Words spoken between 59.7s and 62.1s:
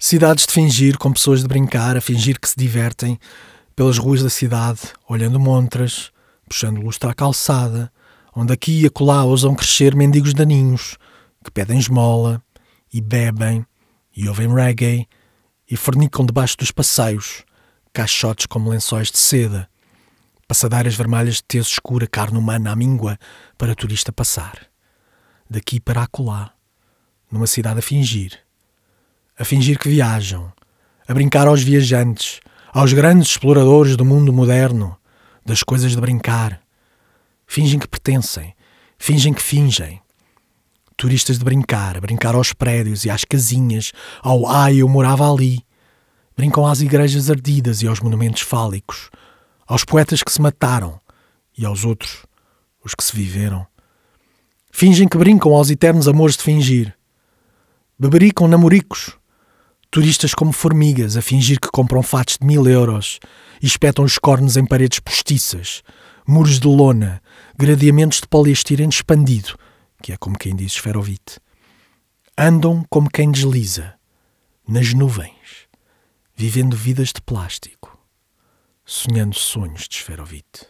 Turistas como formigas a fingir que compram